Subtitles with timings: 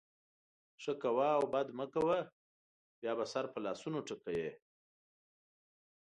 [0.81, 2.19] ښه کوه او بد مه کوه؛
[2.99, 4.49] بیا به سر په لاسونو ټکوې.